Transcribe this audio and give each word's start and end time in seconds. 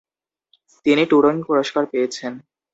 তিনি 0.85 1.03
টুরিং 1.11 1.35
পুরস্কার 1.47 1.83
পেয়েছেন। 1.91 2.33